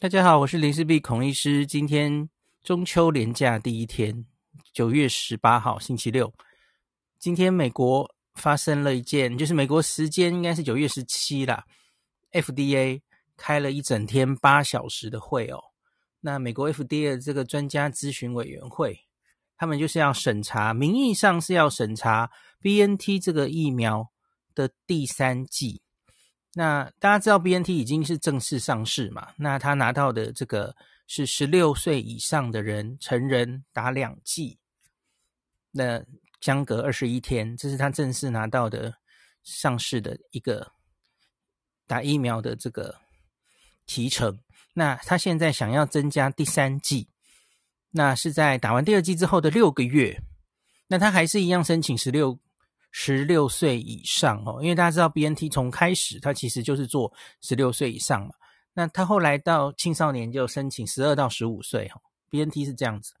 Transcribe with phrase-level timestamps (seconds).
[0.00, 1.66] 大家好，我是林氏璧孔医师。
[1.66, 2.30] 今天
[2.62, 4.24] 中秋连假第一天，
[4.72, 6.32] 九月十八号星期六。
[7.18, 11.64] 今天美国发生了一件，就是美国时间应该是九月十七啦
[12.30, 13.00] ，FDA
[13.36, 15.58] 开了一整天八小时的会哦。
[16.20, 19.00] 那美国 FDA 的这个专家咨询委员会，
[19.56, 22.30] 他们就是要审查，名义上是要审查
[22.60, 24.12] BNT 这个疫苗
[24.54, 25.82] 的第三剂。
[26.58, 29.28] 那大家知道 BNT 已经是正式上市嘛？
[29.36, 30.74] 那他拿到的这个
[31.06, 34.58] 是十六岁以上的人，成人打两剂，
[35.70, 36.04] 那
[36.40, 38.92] 相隔二十一天，这是他正式拿到的
[39.44, 40.72] 上市的一个
[41.86, 42.96] 打疫苗的这个
[43.86, 44.40] 提成。
[44.74, 47.08] 那他现在想要增加第三剂，
[47.92, 50.20] 那是在打完第二剂之后的六个月，
[50.88, 52.36] 那他还是一样申请十六。
[53.00, 58.34] 十六岁以上哦，因为大家知道 BNT 从开始它其实就是做十六岁以上嘛，
[58.74, 63.14] 那他后来到青少年就申请十二到十五岁哈，BNT 是这样子，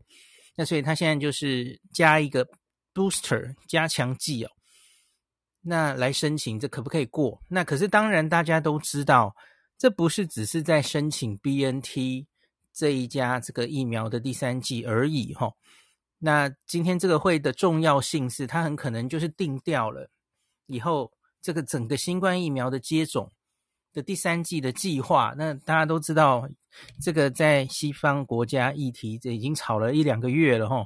[0.56, 2.44] 那所以他现在就是加一个
[2.92, 4.50] booster 加强剂哦，
[5.60, 7.40] 那来申请这可不可以过？
[7.46, 9.32] 那可是当然大家都知道，
[9.78, 12.26] 这不是只是在申请 BNT
[12.74, 15.52] 这一家这个疫苗的第三剂而已哈。
[16.18, 20.10] 那今天这个会的重要性是，它很可能就是定掉了
[20.66, 23.32] 以后这个整个新冠疫苗的接种
[23.92, 25.32] 的第三季的计划。
[25.38, 26.48] 那大家都知道，
[27.00, 30.84] 这个在西方国家议题这已经吵了一两个月了哈。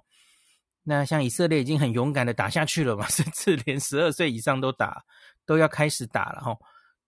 [0.82, 5.02] 那像以色列已经很勇敢的打下去了嘛， 甚至连十二岁以上都打，
[5.46, 6.54] 都要开始打了哈。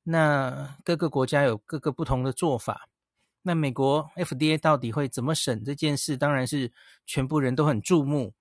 [0.03, 2.89] 那各个国家有各个不同的做法。
[3.47, 6.17] 那美国 FDA 到底会怎么审这件事？
[6.17, 6.73] 当然是
[7.05, 8.33] 全部人都很注目。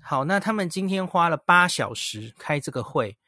[0.00, 3.18] 好，那他们今天花了八小时开这个会，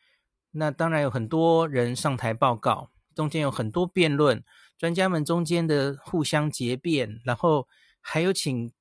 [0.52, 4.42] 那当然有很多人上台报告，中间有很多辩论，
[4.78, 7.68] 专家们中间的互相结辩，然后
[8.00, 8.72] 还有请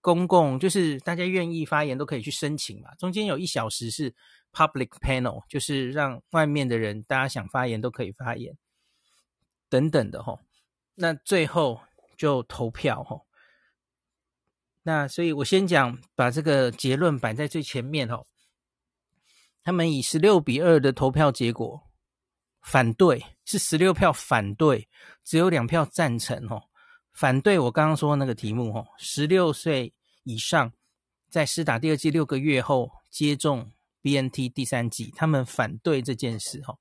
[0.00, 2.94] 公共，就是大家愿意发言都可以去申请嘛。
[2.94, 4.14] 中间有一小时是
[4.52, 8.56] public panel，就是让外面的人大家想发言都可以发言，
[9.68, 10.38] 等等的吼。
[10.96, 11.80] 那最后
[12.16, 13.26] 就投票吼，
[14.82, 18.26] 那所以我先讲，把这个结论摆在最前面哦。
[19.62, 21.90] 他们以十六比二的投票结果，
[22.60, 24.88] 反对是十六票反对，
[25.24, 26.62] 只有两票赞成吼。
[27.12, 29.92] 反对我刚刚说的那个题目吼，十六岁
[30.24, 30.72] 以上
[31.30, 33.72] 在施打第二剂六个月后接种
[34.02, 36.78] BNT 第三剂，他们反对这件事哦。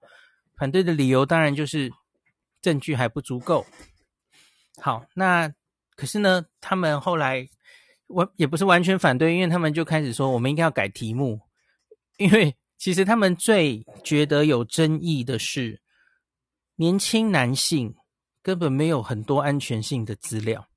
[0.55, 1.91] 反对的理由当然就是
[2.61, 3.65] 证据还不足够。
[4.81, 5.53] 好，那
[5.95, 7.47] 可是呢，他们后来
[8.07, 11.39] 我也不是完全反对，因为他们就开始说，我们应该要改题目，
[12.17, 15.81] 因为其实他们最觉得有争议的是，
[16.75, 17.95] 年轻男性
[18.41, 20.67] 根本没有很多安全性的资料，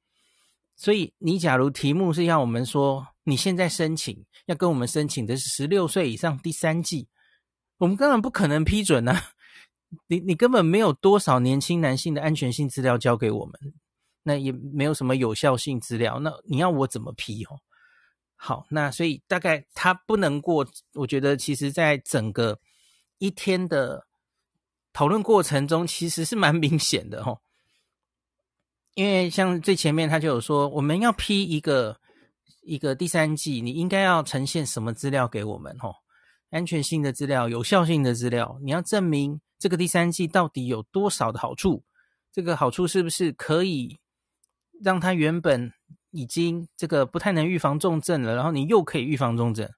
[0.77, 7.09] 所以你假如题目是要我们说，你现在申请要跟我们申请的是十六岁以上第三季，
[7.78, 9.31] 我们根本不可能批准啊，
[10.07, 13.55] 你你根本没有多少年轻男性的安全性资料交给我们。
[14.28, 17.56] 那也没有什么有效性资料，那你要我怎么批哦？
[18.34, 20.66] 好，那所以大概他不能过。
[20.94, 22.59] 我觉得其实在整个
[23.19, 24.04] 一天的
[24.92, 27.38] 讨论过程中，其实是蛮明显的哦。
[28.94, 31.97] 因为像最前面他就有说，我们要批一个
[32.62, 35.94] 一个第三季，你应该要呈现什么资料给我们哦？
[36.50, 41.84] 安全性的资料、有效性的资料，你要证明这个第三季到底有多少的好处，
[42.32, 44.00] 这个好处是不是可以？
[44.82, 45.72] 让他原本
[46.10, 49.70] 已经这个不太能预防重症了，然后你又可以预防重症，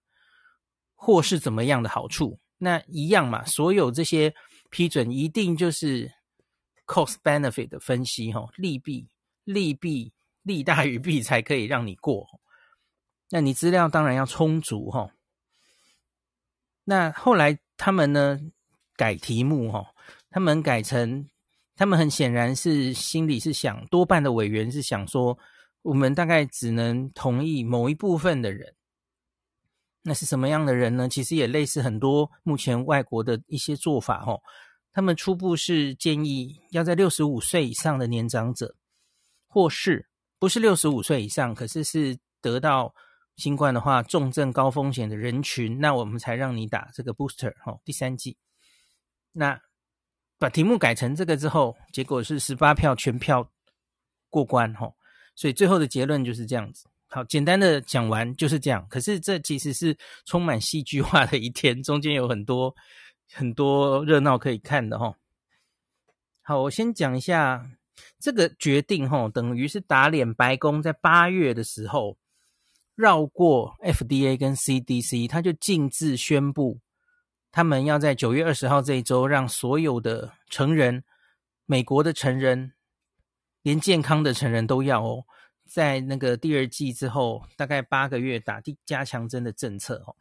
[0.94, 2.38] 或是怎么样的好处？
[2.58, 4.34] 那一样嘛，所有这些
[4.70, 6.12] 批准一定就是
[6.86, 9.08] cost benefit 的分析，哈，利弊
[9.44, 12.26] 利弊利大于弊才可以让你过。
[13.30, 15.10] 那你资料当然要充足，哈。
[16.84, 18.40] 那后来他们呢
[18.96, 19.92] 改题目，哈，
[20.30, 21.28] 他们改成。
[21.78, 25.38] 他们很显然是心里是想，多半的委员是想说，
[25.82, 28.74] 我们大概只能同意某一部分的人。
[30.02, 31.08] 那是什么样的人呢？
[31.08, 34.40] 其实也类似很多目前外国的一些做法哦。
[34.92, 38.74] 他们初步是建议要在六十五岁以上的年长者，
[39.46, 40.04] 或是
[40.40, 42.92] 不是六十五岁以上，可是是得到
[43.36, 48.36] 新冠的话重症高风险的人群，那我们才让你打这个 booster 哦，第三剂。
[49.30, 49.60] 那。
[50.38, 53.50] 把题目改成这个之后，结果是十八票全票
[54.30, 54.94] 过关吼，
[55.34, 56.86] 所以最后的结论就是这样子。
[57.08, 58.86] 好，简单的讲完就是这样。
[58.88, 59.96] 可是这其实是
[60.26, 62.74] 充满戏剧化的一天，中间有很多
[63.32, 65.16] 很多热闹可以看的吼。
[66.42, 67.70] 好，我先讲一下
[68.20, 72.16] 这个决定吼，等于是打脸白宫在八月的时候
[72.94, 76.78] 绕过 FDA 跟 CDC，他就径自宣布，
[77.58, 81.02] 他们要在九月二十号这一周，让所有的成人，
[81.66, 82.74] 美国的成人，
[83.62, 85.24] 连健康的成人都要哦，
[85.66, 90.14] 在那个第二季之后，大概八个月打第加强针的政策哦。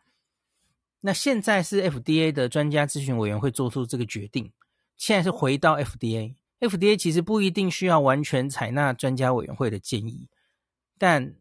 [1.01, 4.51] 那现在是 FDA 的专家咨询委员会做出这个决定，
[4.95, 6.33] 现在是回到 FDA。
[6.59, 10.27] FDA 其实不一定需要完全采纳专家委员会的建议，
[10.97, 11.35] 但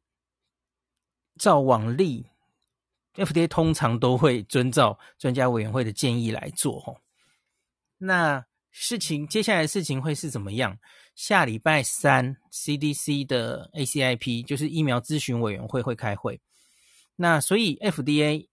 [1.38, 2.26] 照往例
[3.16, 6.78] ，FDA 通常都会遵照专家委员会的建议来做。
[6.80, 6.98] 吼，
[7.98, 10.78] 那事情接下来的事情会是怎么样？
[11.14, 16.38] 下礼拜三，CDC 的 ACIP 就是疫苗咨询委员会会开会，
[17.16, 18.46] 那所以 FDA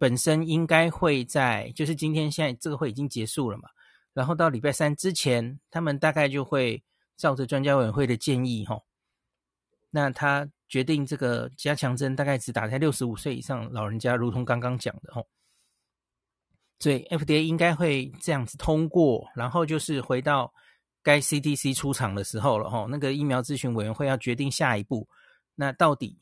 [0.00, 3.68] 本身应该会在，就是今天现在这个会已经结束了嘛。
[4.14, 6.82] 然后到礼拜三之前，他们大概就会
[7.16, 8.84] 照着专家委员会的建议，吼，
[9.90, 15.26] 那他决定这个加强针大概只打在六十五岁以上老人家，如同刚刚讲的，吼，
[16.78, 20.52] 所以 FDA 应该会这样子通过，然后就是回到
[21.02, 25.08] 该 CDC 出场的时候了，吼，那个疫苗咨询委员会要决定下一步，
[25.54, 26.18] 那到底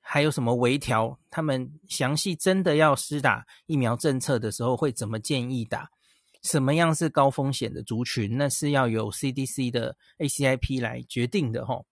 [0.00, 1.18] 还有什么微调？
[1.30, 5.90] 他们详细真的要施打疫苗政策的时候，会怎么建议打？
[6.42, 8.36] 什么样是高风险的族群？
[8.36, 11.84] 那是要由 CDC 的 ACIP 来决定的吼。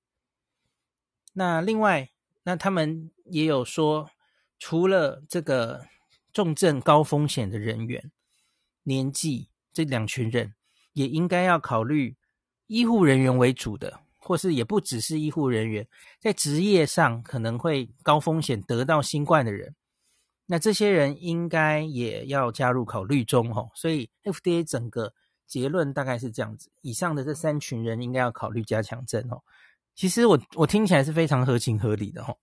[1.34, 2.10] 那另外，
[2.44, 4.10] 那他们也有说，
[4.58, 5.86] 除了这个
[6.32, 8.10] 重症高风险的人员，
[8.84, 10.54] 年纪这两群人，
[10.92, 12.16] 也应该要考虑
[12.66, 15.86] 医护人员为主的，或是也不只是医护人员，
[16.20, 19.74] 在职业上可能会高风险得到新冠的人。
[20.46, 25.14] 那这些人应该也要加入考虑中吼，所以 FDA 整个
[25.46, 29.42] 结论大概是这样子：以上的这三群人应该要考虑加强针吼。
[29.94, 32.34] 其实我我听起来是非常合情合理的哈。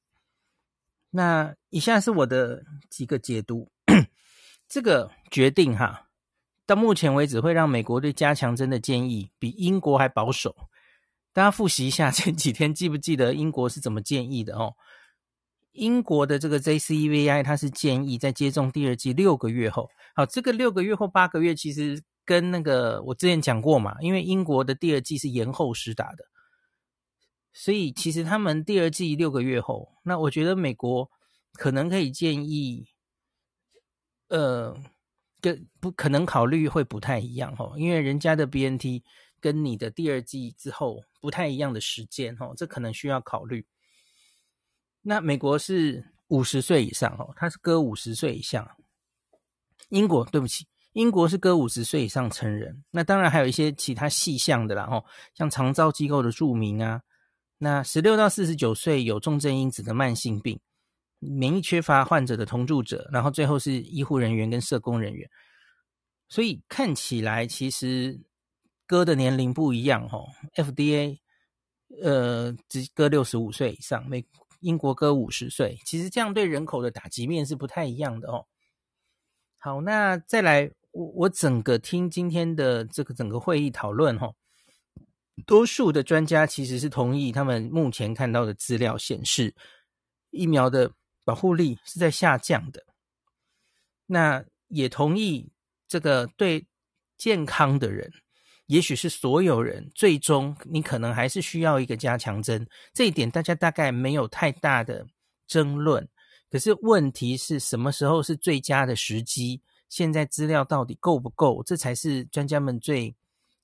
[1.09, 3.69] 那以下是我的几个解读，
[4.67, 6.07] 这个决定哈，
[6.65, 10.55] 到目前为止会让美国对加强针的建议比英国还保守。
[11.33, 14.73] 大家复习一下 前几天记不记得英国是怎么建议的哦？
[15.73, 26.25] 英国的这个 JCVI，它是建议在接种第二剂六个月后，好，这个六个月或八个月，其实跟那个我之前讲过嘛，因为英国的第二剂是延后施打的，
[27.53, 31.09] 所以其实他们第二季六个月后，那我觉得美国
[31.53, 32.87] 可能可以建议，
[34.29, 34.75] 呃，
[35.41, 39.03] 跟不可能考虑会不太一样哈，因为人家的 BNT
[39.39, 43.65] 跟你的第二季之后不太一样的时间哈，这可能需要考虑。
[45.01, 48.69] 那美国是五十岁以上哦，他是割五十岁以上。
[49.89, 52.83] 英国对不起，英国是割五十岁以上成人。
[52.91, 57.01] 那当然还有一些其他细项的啦，吼，像长照机构的住民啊，
[57.63, 60.59] 那十六到四十九岁有重症因子的慢性病、
[61.19, 65.29] 免疫缺乏患者的同住者，然后最后是医护人员跟社工人员。
[66.27, 68.19] 所以看起来其实
[68.87, 71.19] 割的年龄不一样，哦，FDA
[72.01, 74.25] 呃只割六十五岁以上，美。
[74.61, 78.45] 英国割五十岁，其实这样对人口的打击面是不太一样的哦。
[79.57, 84.31] 好，那再来，我我整个听今天的这个整个会议讨论哈，
[85.45, 89.53] 多数的专家其实是同意他们目前看到的资料显示，
[90.29, 90.91] 疫苗的
[91.23, 92.83] 保护力是在下降的。
[94.05, 95.51] 那也同意
[95.87, 96.65] 这个对
[97.17, 98.11] 健康的人。
[98.67, 105.05] 也许是所有人，最终你可能还是需要一个加强针，这一点大家大概没有太大的
[105.45, 106.07] 争论。
[106.49, 109.61] 可是问题是什么时候是最佳的时机？
[109.89, 111.61] 现在资料到底够不够？
[111.63, 113.13] 这才是专家们最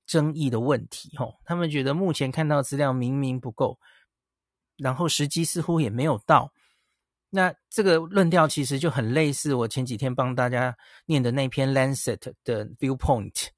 [0.08, 1.16] 争议的问题。
[1.18, 3.78] 吼，他们觉得目前看到资料明明不够，
[4.78, 6.52] 然后时机似乎也没有到。
[7.30, 13.50] 那这个论调其实就很类似我前几天帮大家念的那篇《Lancet》的 Viewpoint。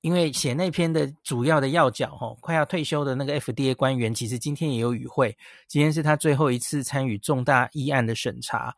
[0.00, 5.36] 因为写那篇的主要的要角，哈，快要退休的那个 FDA 官员，其实今天也有与会。
[5.66, 8.76] 今天是他最后一次参与重大议案的审查，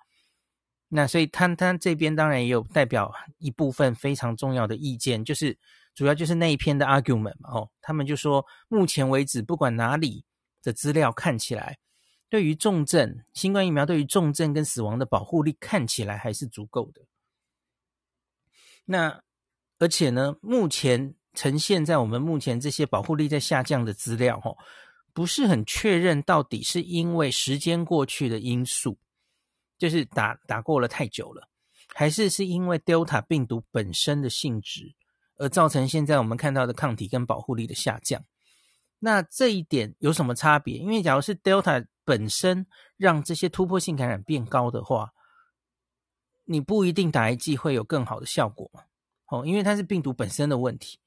[0.89, 5.57] 那所以他他这边当然也有代表一部分非常重要的意见，就是
[6.01, 10.25] 主要就是那一篇的 argument 嘛，哦，他们就说，目前为止，不管哪里
[10.63, 11.79] 的资料看起来，
[12.31, 17.03] 对于重症新冠疫苗对于重症跟死亡的保护力看起来还是足够的。
[18.87, 19.23] 那
[19.79, 24.57] 而且呢，目前呈现在我们目前这些保护力在下降的资料，吼，
[25.13, 28.97] 不是很确认到底是因为时间过去的因素，
[29.77, 31.47] 就是打打过了太久了，
[31.95, 34.95] 还是是因为 Delta 病毒本身的性质
[35.41, 38.23] 而造成现在我们看到的抗体跟保护力的下降。
[38.99, 40.77] 那这一点有什么差别？
[40.77, 42.67] 因为假如是 Delta 本身
[42.99, 45.13] 让这些突破性感染变高的话，
[46.45, 48.83] 你不一定打一剂会有更好的效果嘛。
[49.29, 50.99] 哦，因为它是病毒本身的问题。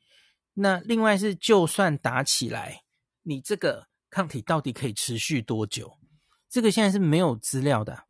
[0.56, 2.84] 那另外是，就算打起来，
[3.22, 5.96] 你这个抗体到底可以持续多久？
[6.50, 8.06] 这个现在是没有资料的。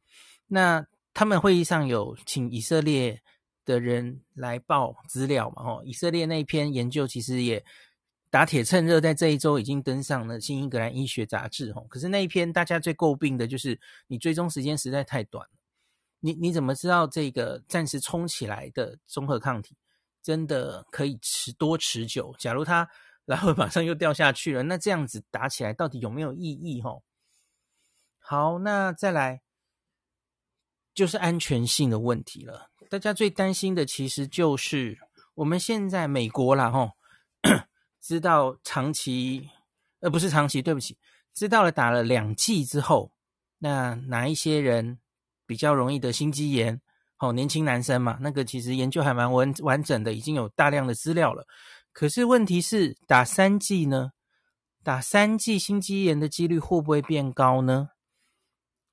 [0.48, 3.22] 那他们会议上有请以色列
[3.66, 5.64] 的人来报资料嘛？
[5.64, 7.64] 哦，以色列那一篇研究其实也
[8.30, 11.86] 打铁趁热，在这一周已经登上了《新英格兰医学杂志》哦。
[11.90, 15.48] 可是那一篇大家最诟病的就是你追踪时间实在太短。
[16.20, 19.76] 你你怎么知道这个暂时冲起来的中和抗体？
[20.22, 22.34] 真的可以持多持久？
[22.40, 22.90] 假如它
[23.26, 26.82] 然后马上又掉下去了，那这样子打起来到底有没有意义？
[26.82, 27.04] 吼，
[28.20, 29.42] 好，那再来
[30.94, 32.72] 就是安全性的问题了。
[32.94, 35.00] 大家最担心的其实就是
[35.34, 36.92] 我们现在美国啦，吼，
[38.00, 39.50] 知道长期
[40.02, 40.96] 呃不是长期，对不起，
[41.34, 43.12] 知道了打了两剂之后，
[43.58, 45.00] 那哪一些人
[45.48, 46.80] 比较容易得心肌炎？
[47.18, 51.48] 哦，年轻男生嘛，那个其实研究还蛮完完整的，已经有大量的资料了。
[51.94, 54.12] 可是问题是，打三剂呢？
[54.84, 57.90] 打三剂心肌炎的几率会不会变高呢？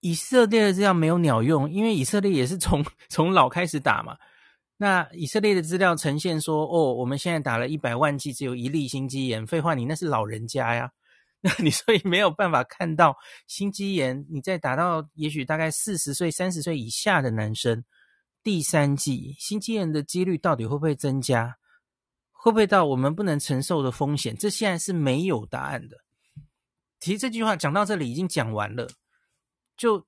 [0.00, 4.16] 以色列的资料没有鸟用，因为以色列也是从 从老开始打嘛。
[4.76, 9.47] 那以色列的资料呈现说，哦，我们现在打了一百万剂，只有一例心肌炎。
[9.47, 10.90] 废话，你那是老人家呀，
[11.42, 13.16] 那你所以没有办法看到
[13.47, 14.26] 心肌炎。
[14.30, 17.85] 你再打到也许大概四十岁、三十岁以下的男生。
[18.42, 21.57] 第三剂心肌炎的几率到底会不会增加？
[22.33, 24.35] 会不会到我们不能承受的风险？
[24.35, 25.99] 这现在是没有答案的。
[27.00, 28.88] 其实这句话讲到这里已经讲完了，
[29.80, 30.06] 就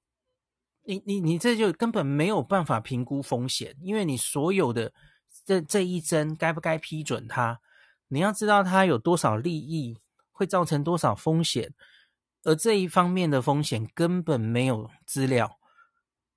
[0.82, 4.92] 你你你这就根本没有办法评估风险，因为你所有的
[5.46, 7.58] 这这一针该不该批准它？
[8.08, 9.98] 你要知道它有多少利益，
[10.30, 11.72] 会造成多少风险，
[12.42, 15.58] 而这一方面的风险根本没有资料。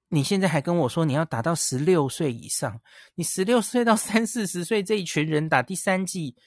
[0.08, 2.80] 你现在还跟我说你要打到十六岁以上，
[3.16, 6.38] 你十六岁到三四十岁这一群人打第三剂，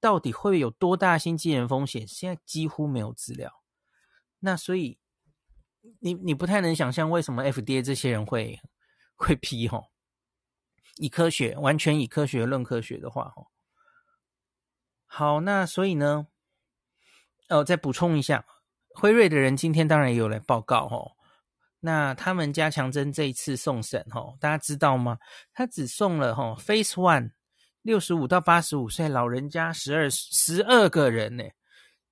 [0.00, 2.08] 到底会有多大心肌炎风险？
[2.08, 3.52] 现在几乎没有资料。
[4.38, 4.98] 那所以
[6.00, 8.60] 你你不太能想象为什么 FDA 这些人会
[9.16, 9.90] 会批吼？
[10.96, 13.48] 以科学完全以科学论科学的话吼。
[15.06, 16.26] 好，那所以呢，
[17.48, 18.46] 哦，再补充一下，
[18.94, 21.12] 辉瑞的人今天当然也有来报告吼。
[21.80, 25.18] 那他们加强针这一次送审，吼，大家知道吗？
[25.52, 27.32] 他只送了吼，Phase One，
[27.82, 31.44] 六十五到八十五岁老人家十二十二个人呢，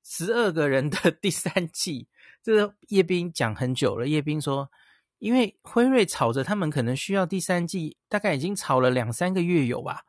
[0.04, 2.08] 十二个人的第三剂。
[2.42, 4.70] 这个叶斌讲很久了，叶斌说，
[5.18, 10.02] 因为辉瑞吵着他们可能需要第三季，大概已经吵了两三个月有吧。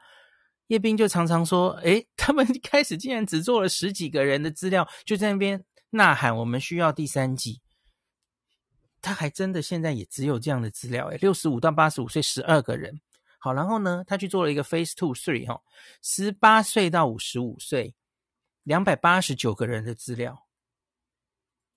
[0.67, 7.61] 叶斌就常常说，诶，他们一开始竟然只做了十几个人的资料，就在那边呐喊我们需要第三季。
[9.01, 13.01] 他还真的现在也只有这样的资料诶，六十五到八十五岁十二个人，
[13.37, 15.61] 好，然后呢，他去做了一个 Phase Two Three 哈，
[16.01, 17.93] 十八岁到五十五岁，
[18.63, 20.47] 两百八十九个人的资料，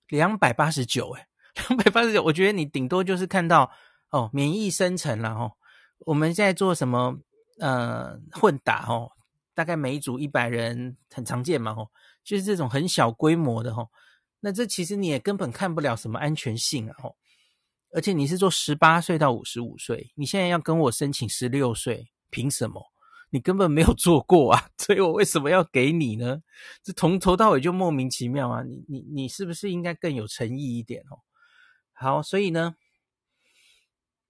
[0.09, 1.25] 两百八十九诶，
[1.67, 3.71] 两百八十九，我觉得你顶多就是看到
[4.11, 5.51] 哦，免疫生成了哦，
[5.99, 7.17] 我们现在做什么
[7.59, 9.09] 呃混打哦，
[9.53, 11.89] 大概每一组一百人很常见嘛哦，
[12.23, 13.89] 就是这种很小规模的哦。
[14.39, 16.95] 那这其实你也根本看不了什么安全性啊！
[16.99, 17.15] 吼，
[17.91, 22.81] 而且你是做十八岁到五十五岁，你现在要跟我申请十六岁，凭什么？
[23.37, 24.69] 你根本没有做过啊！
[24.79, 26.41] 所以我为什么要给你呢？
[26.81, 28.63] 这从头到尾就莫名其妙啊！
[28.63, 31.21] 你你你是不是应该更有诚意一点哦？
[31.93, 32.75] 好，所以呢，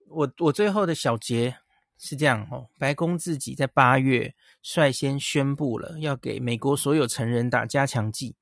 [0.09, 1.57] 我我最后的小结
[1.97, 8.35] 是这样哦，白宫自己在八月率先宣布了要给美国所有成人打加强剂。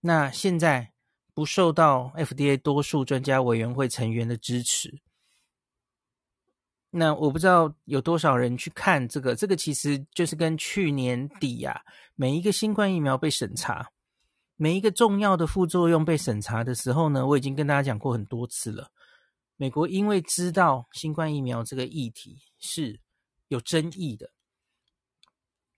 [0.00, 0.92] 那现在
[1.32, 5.00] 不受到 FDA 多数专家委员会成员的支持，
[6.90, 9.34] 那我不知道有多少人去看这个。
[9.34, 11.82] 这个其实就是跟去年底呀、
[12.16, 13.90] 每一个新冠疫苗被审查，
[14.56, 18.90] 每一个重要的副作用被审查的时候呢，我已经跟大家讲过很多次了。
[19.56, 23.00] 美国因为知道新冠疫苗这个议题是
[23.48, 24.30] 有争议的，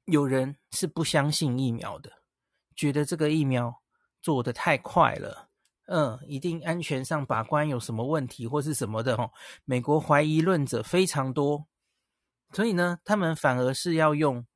[0.07, 2.11] 有人是不相信疫苗的，
[2.75, 3.81] 觉得这个疫苗。
[4.25, 5.49] 做的太快了，
[5.95, 9.31] 嗯，一定安全上把关有什么问题或是什么的吼，
[9.67, 11.67] 美国怀疑论者非常多，
[12.51, 14.47] 所以呢，他们反而是要用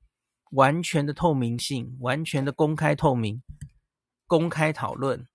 [0.52, 3.42] 完全的透明性、完全的公开透明、
[4.26, 5.28] 公开讨论、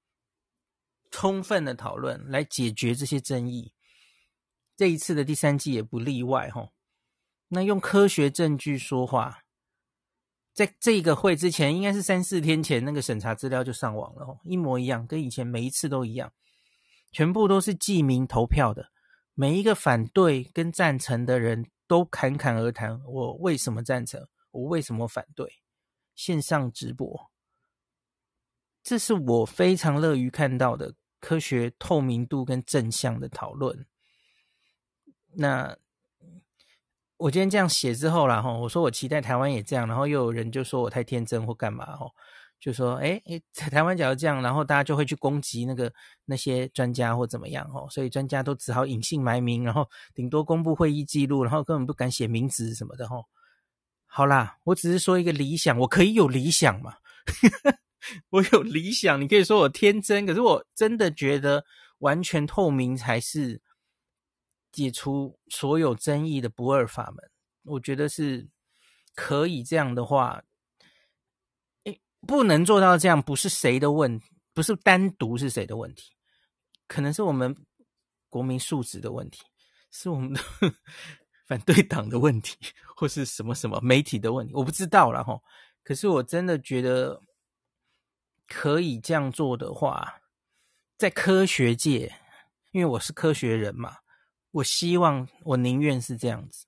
[1.11, 3.71] 充分的讨论来解决这些争议。
[4.75, 6.73] 这一次的第三季也不例外吼，
[7.49, 9.40] 那用科学证据说话，
[10.53, 16.31] 在这个会之前，应该是三四天前，那个审查资料就上网了，一模一样，跟以前每一次都一样，
[17.11, 18.91] 全部都是记名投票的，
[19.33, 25.49] 每一个反对跟赞成的人都侃侃而谈，我为什么赞成，我为什么反对，
[26.15, 27.31] 线上直播，
[28.83, 33.85] 这是我非常乐于看到的科学透明度跟正向的讨论。
[35.33, 35.77] 那。
[37.21, 42.09] 我今天这样写之后啦，哈，我说我期待台湾也这样，然后又有人就说我太天真或干嘛，哦，
[42.59, 45.93] 就说，哎哎，在台湾假如这样，然后大家就会去攻击那个
[46.25, 53.17] 那些专家或怎么样，哦，所以专家都只好隐姓埋名，然后顶多公布会议记录，然后根本不敢写名字什么的，哈。
[54.07, 56.95] 好啦，我只是说一个理想，我可以有理想嘛？
[58.31, 61.63] 我有理想，你可以说我天真，可是我真的觉得
[61.99, 63.61] 完全透明才是。
[64.71, 67.31] 解除所有争议的不二法门，
[67.63, 68.47] 我觉得是
[69.13, 70.43] 可以这样的话，
[71.83, 74.19] 诶，不能做到这样，不是谁的问，
[74.53, 76.11] 不是单独是谁的问题，
[76.87, 77.55] 可能是我们
[78.29, 79.41] 国民素质的问题，
[79.91, 80.41] 是我们的
[81.47, 82.55] 反对党的问题，
[82.95, 85.37] 或是什么什么媒体的问题，我不知道了哈。
[85.83, 87.21] 可是我真的觉得
[88.47, 90.21] 可以这样做的话，
[90.97, 92.15] 在科学界，
[92.71, 93.97] 因为我是科学人嘛。
[94.51, 96.65] 我希望，我宁愿是这样子。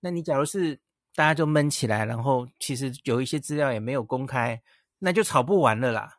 [0.00, 0.74] 那你假如是
[1.14, 4.60] 大家就闷起来，然后其实有一些资料也没有公开，
[4.98, 6.18] 那就吵不完了啦。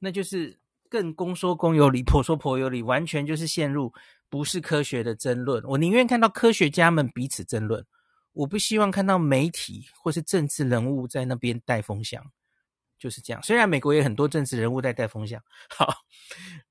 [0.00, 3.92] 那就是更公说公有理，婆说婆有理，完全就是陷入
[4.28, 5.62] 不是科学的争论。
[5.64, 7.84] 我宁愿看到科学家们彼此争论，
[8.32, 12.24] 我不希望看到媒体或是政治人物在那边带风向，
[12.98, 13.42] 就是这样。
[13.42, 15.40] 虽然美国也有很多政治人物在带风向。
[15.76, 15.94] 好，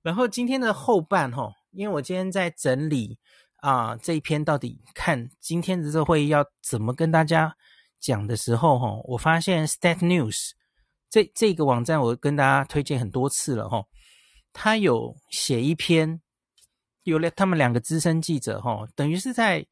[0.01, 3.17] 然后今天的后半哈，因为我今天在整理。
[3.68, 7.54] 啊，这一篇到底看今天的这个会议要怎么跟大家
[8.00, 10.52] 讲的时候，哈，我发现 Stat News
[11.10, 13.84] 这这个网站我跟大家推荐很多次了，哈，
[14.54, 16.22] 他有写一篇，
[17.04, 19.68] 有了他们两个资深记者，哈，等于是在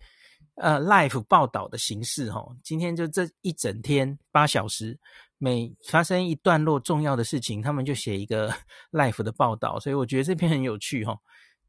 [0.56, 5.00] 呃 live 报道的形式，哈，今天就这一整天八小时，
[5.38, 8.54] 每发生一段落重要的事情，他们就写一个
[8.92, 11.18] live 的报道，所以我觉得这篇很有趣，哈。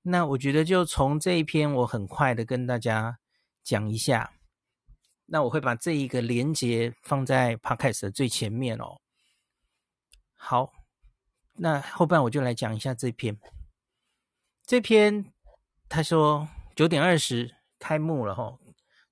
[0.09, 3.19] 那我觉得就从这一篇，我很快的跟大家
[3.64, 4.33] 讲一下。
[5.25, 9.01] 那我会把这一个连接放在 Podcast 的最前面哦。
[10.37, 10.73] 好，
[11.55, 13.37] 那后半我就来讲一下这篇。
[14.64, 15.33] 这篇
[15.88, 18.57] 他说九点二十开幕了哈，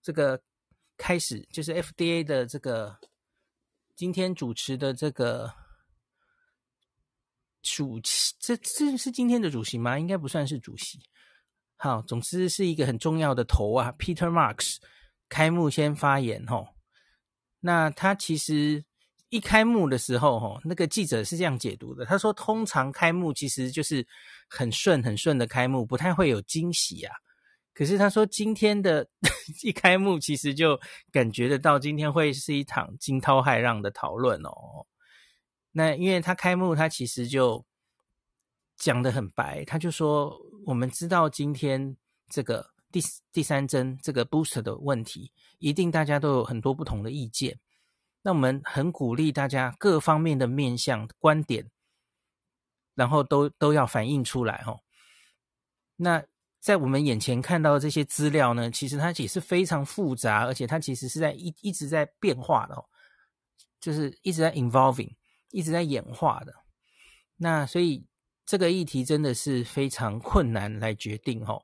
[0.00, 0.40] 这个
[0.96, 2.96] 开始就是 FDA 的这个
[3.96, 5.63] 今天主持的这个。
[7.64, 9.98] 主席，这这是今天的主席吗？
[9.98, 11.00] 应该不算是主席。
[11.76, 14.76] 好，总之是一个很重要的头啊，Peter Marks
[15.28, 16.68] 开幕先发言吼。
[17.60, 18.84] 那他其实
[19.30, 24.06] 一开幕的时候吼，那个记者是这样解读的，他说通常开幕其实就是
[24.48, 27.14] 很顺很顺的开幕，不太会有惊喜啊。
[27.72, 29.08] 可是他说今天的
[29.64, 30.78] 一开幕，其实就
[31.10, 34.86] 感觉得到今天会是一场惊涛骇浪的讨论哦。
[35.76, 37.66] 那因为他开幕，他其实就
[38.76, 41.96] 讲得很白，他就说：我们知道今天
[42.28, 43.00] 这个第
[43.32, 47.58] 第三针这个 booster 的问题，一定大家都有很多不同的意见。
[48.22, 51.68] 那我们很鼓励大家各方面的面向观点，
[52.94, 54.78] 然后都都要反映出来哦。
[55.96, 56.24] 那
[56.60, 62.84] 在我们眼前看到的这些资料呢，其实它也是非常复杂，而且它其实是在一一直在变化的哦，
[63.80, 65.12] 就是一直在 involving。
[65.54, 66.52] 一直在演化的，
[67.36, 68.04] 那所以
[68.44, 71.62] 这个议题真的是非常困难来决定齁。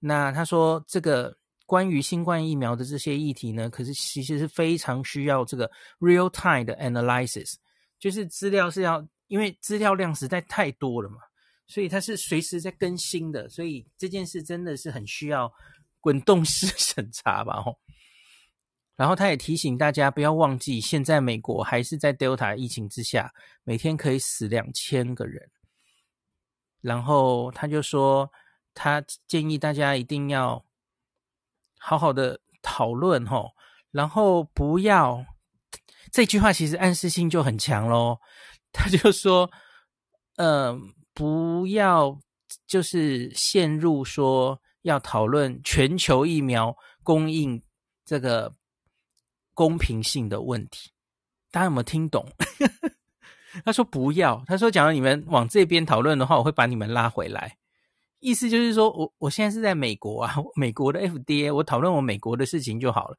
[0.00, 1.32] 那他说这个
[1.64, 7.54] 关于新冠疫苗的这些议题呢，可是其实是非常需要这个 real time 的 analysis，
[8.00, 11.18] 就是资料是要，因为资料量实在太多了嘛，
[11.68, 15.48] 所以它是随时在更新的，所以这件事真的是很需要
[16.00, 17.72] 滚动式 审查吧齁。
[19.00, 23.32] 然后他也提醒大家不要忘记，现在美国还是在 Delta 疫情之下，
[23.64, 25.50] 每天可以死两千个人。
[26.82, 28.30] 然后他就说，
[28.74, 30.62] 他建议大家一定要
[31.78, 33.50] 好好的讨论齁，
[33.90, 35.24] 然后不要，
[36.12, 38.20] 这句话其实暗示性就很强咯。
[38.70, 39.50] 他就说，
[40.36, 42.20] 嗯、不要
[42.66, 47.62] 就是陷入说要讨论全球疫苗供应
[48.04, 48.54] 这个。
[49.60, 50.90] 公平性的问题，
[51.50, 52.26] 大家有没有听懂？
[53.62, 57.58] 他说不要，他说假如你们往这边讨论的话，我会把你们拉回来。
[58.20, 63.18] 意思就是说我我现在是在美国啊， 美国的 FDA，我讨论我美国的事情就好了。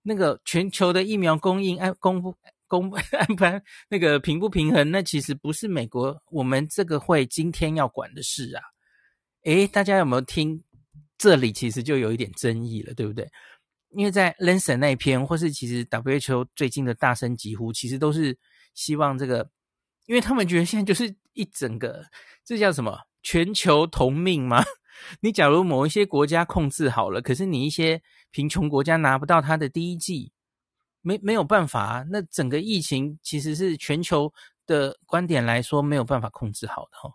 [0.00, 2.34] 那个全球的疫苗供应，安供不
[2.66, 8.62] 公 安排那个平不平衡，那其实不是美国我们这个会今天要管的事啊。
[9.42, 10.58] 诶，大家有没有听？
[11.18, 13.26] 这里其实就有一点争议了，对不对？
[13.90, 18.38] 因为在 Lancet 那一篇，或是其实 WHO 最近的大声疾呼，其实都是
[18.74, 19.48] 希望这个，
[20.06, 22.04] 因为他们觉得现在就是一整个，
[22.44, 22.98] 这叫什么？
[23.22, 24.62] 全球同命吗？
[25.20, 30.32] 你假如某一些国家控制好了，可是你一些贫穷国家拿不到它的第一剂，
[31.02, 32.04] 没没有办法啊。
[32.10, 34.32] 那整个疫情其实是全球
[34.66, 37.12] 的观点来说没有办法控制好的哦。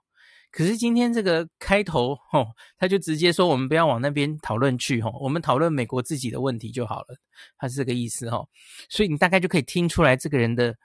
[0.52, 7.18] 可是今天这个开头哦，他就直接说我们不要往那边讨论去哦，我们讨论美国自己的问题就好了，
[7.58, 8.48] 他是这个意思哦。
[8.90, 10.76] 所以你大概就可以听出来这个人的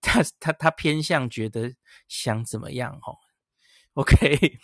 [0.00, 1.72] 他他他偏向觉得
[2.08, 3.16] 想怎么样哦。
[3.94, 4.38] OK。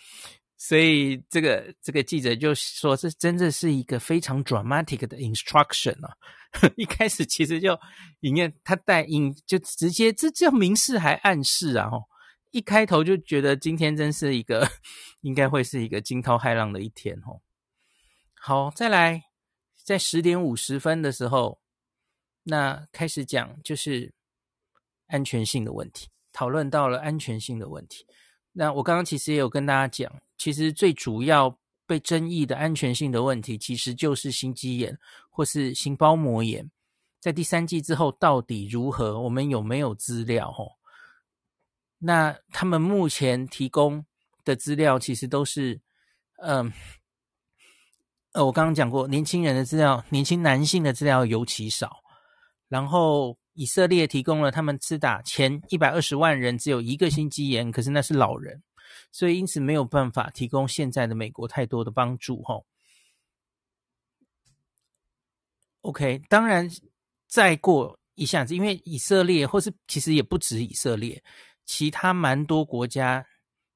[0.63, 6.13] 所以这个这个记者就说，这真的是一个非常 dramatic 的 instruction 啊！
[6.77, 7.75] 一开始其实就
[8.19, 11.89] 里面他带引就直接这叫明示还暗示啊！
[11.89, 12.03] 吼，
[12.51, 14.69] 一开头就觉得今天真是一个
[15.21, 17.41] 应该会是一个惊涛骇浪的一天哦。
[18.33, 19.23] 好，再来
[19.83, 21.59] 在十点五十分的时候，
[22.43, 24.13] 那开始讲就是
[25.07, 28.05] 安全性的问题，讨论到了安全性的问题。
[28.53, 30.21] 那我刚刚其实也有跟大家讲。
[30.37, 34.97] 其实最主要被争议的安全性的问题，其实就是心肌炎
[35.29, 36.69] 或是心包膜炎，
[37.19, 39.19] 在第三季之后到底如何？
[39.21, 40.51] 我们有没有资料？
[40.51, 40.71] 吼，
[42.03, 44.03] 那他们目前提供
[44.43, 45.79] 的资料其实都是，
[46.41, 46.73] 嗯，
[48.31, 52.01] 呃，我刚刚讲过，年轻人的资料，年轻男性的资料尤其少。
[52.67, 58.63] 然后以色列提供了他们自打前一百二十万人只有一个心肌炎，可是那是老人。
[59.11, 62.65] 所以，因此没有办法提供现在的美国太多的帮助，吼。
[65.81, 66.69] OK，当然，
[67.27, 71.21] 再过一下子，因为以色列或是其实也不止以色列，
[71.71, 73.25] 其他蛮多国家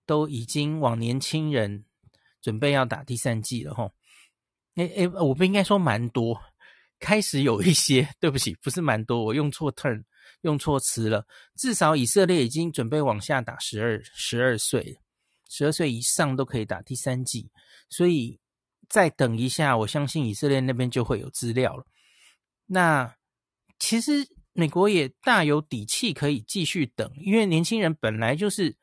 [0.05, 1.85] 都已经往年轻人
[2.41, 3.89] 准备要打第三剂了，吼。
[4.75, 6.37] 哎哎，我不应该说蛮多，
[6.99, 10.03] 开始有一些， 对不起，不是蛮多，我用错 turn，
[10.41, 11.25] 用错词了。
[11.55, 14.99] 至少以色列已经准备往下打十二十二岁。
[15.47, 17.49] 十二岁以上都可以打第三剂，
[17.87, 18.37] 所以
[18.89, 21.85] 再等一下，我相信以色列那边就会有资料了。
[22.65, 23.15] 那
[23.79, 28.77] 其实美国也大有底气可以继续等，因为年轻人本来就是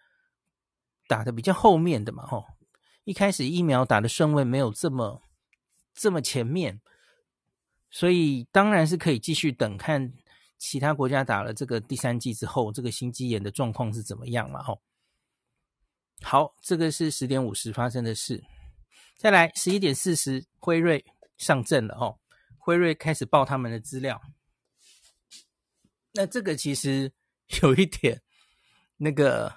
[1.08, 2.44] 打的比较后面的嘛，吼，
[3.04, 5.22] 一开始疫苗打的顺位没有这么
[5.94, 6.82] 这么前面，
[7.90, 10.12] 所以当然是可以继续等，看
[10.58, 14.82] 其他国家打了这个第三剂之后，这个心肌炎的状况是怎么样嘛，吼。
[16.20, 18.44] 好，这个是十点五十发生的事。
[19.16, 21.02] 再来，十一点四十，辉瑞
[21.38, 22.18] 上阵了哦。
[22.58, 24.20] 辉瑞开始报他们的资料。
[26.12, 27.10] 那这个其实
[27.62, 28.20] 有一点，
[28.96, 29.52] 那个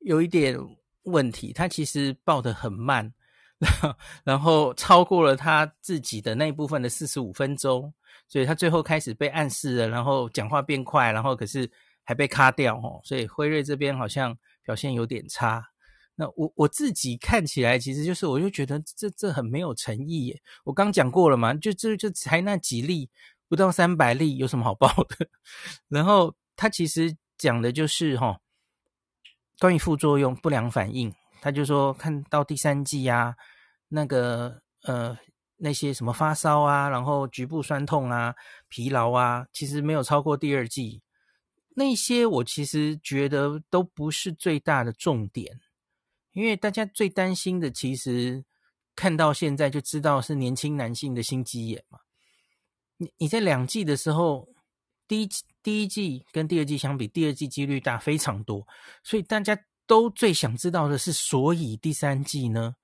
[0.00, 0.58] 有一点
[1.02, 3.12] 问题，他其实报得很慢，
[3.58, 7.92] 然后然后超过了他自己的那一部分的四十五分钟，
[8.28, 11.70] 所以他最后开始被暗示了，然后讲话变快，然后可是
[12.02, 13.00] 还被卡掉哦。
[13.04, 14.36] 所以辉瑞这边好像。
[14.66, 15.62] 表现有点差，
[16.14, 20.42] 那我我自己看起来，其实就是我就觉得这这很没有诚意耶。
[20.64, 23.10] 我刚讲过了嘛，就就，就才那几例，
[23.54, 25.28] 不到三百例，有什么好报的？
[25.86, 28.40] 然后他其实讲的就是哈，
[29.60, 33.36] 关于副作用、不良反应，他就说看到第三季啊，
[33.86, 35.16] 那个呃
[35.56, 38.34] 那些什么发烧啊，然后局部酸痛啊、
[38.68, 41.00] 疲劳啊，其实没有超过第二季。
[41.76, 45.60] 那些我其实觉得都不是最大的重点，
[46.32, 48.44] 因为大家最担心的，其实
[48.96, 52.00] 看到现在就知道是年轻男性的心肌炎嘛。
[52.96, 54.48] 你你在两季的时候，
[55.08, 55.28] 第一
[55.62, 58.66] 第一季跟第二季相比，第二季几率大非常多，
[59.02, 62.76] 所以大家都最想知道的是，所以第三季呢？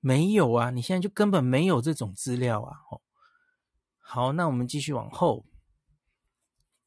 [0.00, 2.76] 没有啊，你现在就根本没有这种资料啊。
[2.90, 3.00] 哦，
[3.98, 5.44] 好，那我们继续往后。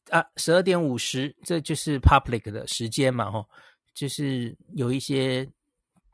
[0.09, 3.47] 啊，十二点五十，这就是 public 的时间嘛，吼，
[3.93, 5.47] 就是有一些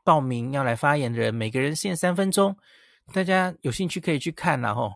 [0.04, 2.56] 报名要来发言的人，每个人限三分钟，
[3.12, 4.92] 大家有兴趣可以去看啦，吼。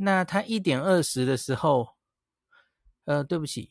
[0.00, 1.86] 那他一点二十的时候，
[3.04, 3.70] 呃，对不起，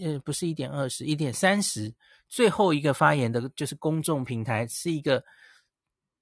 [0.00, 1.94] 呃，不是一点二十，一点三十，
[2.28, 5.22] 最后一个发言的就是公众平台，是一个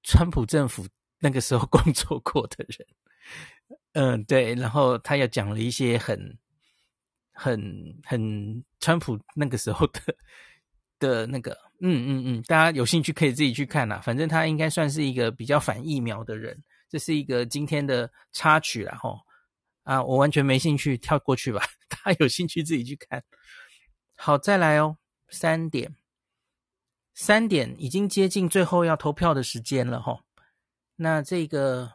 [0.03, 0.85] 川普政府
[1.19, 2.87] 那个时候工作过的人，
[3.93, 6.37] 嗯、对，然后他又讲了一些很。
[7.39, 10.01] 很很川普那个时候的
[10.97, 14.01] 的那个，嗯嗯嗯，大家有兴趣可以自己去看啦。
[14.03, 19.15] 反正他应该算是一个比较反疫苗的人，这是一个今天的插曲啦齁。
[19.87, 21.63] 啊，我完全没兴趣，跳过去吧。
[21.87, 23.23] 大家有兴趣自己去看。
[24.15, 24.97] 好，再来哦，
[25.29, 25.95] 三点，
[27.13, 30.19] 三点已经接近最后要投票的时间了哈。
[30.97, 31.93] 那这个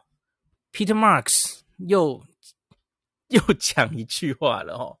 [0.71, 2.25] Peter Marks 又
[3.27, 4.97] 又讲一句话了哈。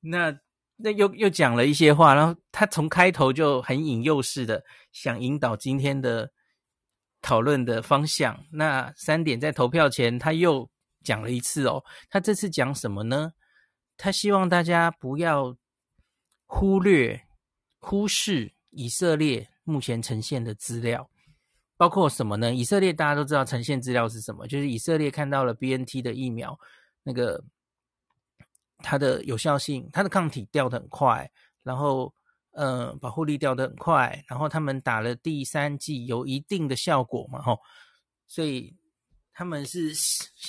[0.00, 0.34] 那
[0.76, 6.32] 那又又讲了一些话，然后他从开头就很引诱式的想引导今天的
[7.20, 8.46] 讨论的方向。
[8.50, 10.70] 那三点在投票前他又
[11.04, 13.34] 讲了一次哦，他这次讲什么呢？
[13.96, 15.56] 他希望大家不要。
[16.46, 17.20] 忽略、
[17.80, 21.10] 忽视以色列目前呈现的资料，
[21.76, 22.54] 包括什么呢？
[22.54, 26.56] 以色列大家都知道呈现资料是什么，就是以色列看到了 BNT 的疫苗，
[27.02, 27.42] 那个
[28.78, 31.28] 它的有效性，它的抗体掉的很快，
[31.64, 32.14] 然后
[32.52, 37.58] 呃保护力掉的很快，然后他们打了第三剂有一定的效果嘛，吼，
[38.28, 38.76] 所以
[39.34, 39.92] 他们是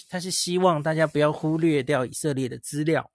[0.08, 3.12] 他是希望大家不要忽略掉以色列的资料，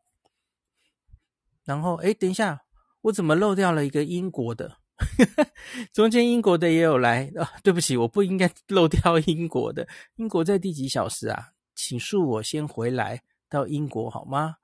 [1.64, 2.60] 然后哎，等一下。
[3.02, 4.76] 我怎么漏掉了一个英国的？
[5.90, 7.50] 中间英国的也有来啊！
[7.62, 9.88] 对不起，我不应该漏掉英国的。
[10.16, 11.52] 英国在第几小时啊？
[11.74, 14.56] 请恕我先回来到英国好吗？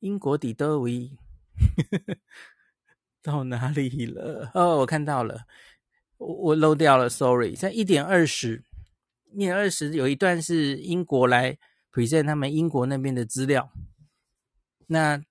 [0.00, 1.08] 英国底德维
[3.22, 4.50] 到哪里了？
[4.54, 5.44] 哦，我看到了，
[6.16, 7.54] 我我漏掉了，sorry。
[7.54, 8.64] 在一点二十，
[9.32, 11.58] 一点二十有一段是英国来
[11.92, 13.70] present 他们英国那边的资料。
[14.86, 15.22] 那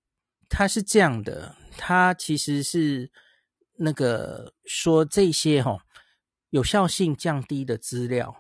[0.48, 1.56] 它是这样的。
[1.78, 3.10] 他其实是
[3.78, 5.82] 那个说这些哈、哦、
[6.50, 8.36] 有效性降低的资料，